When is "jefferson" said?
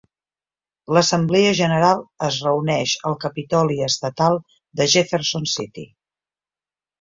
4.95-5.47